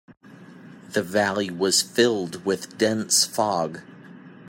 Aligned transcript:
The 0.93 1.03
valley 1.03 1.51
was 1.51 1.83
filled 1.83 2.43
with 2.43 2.75
dense 2.79 3.23
fog. 3.23 3.81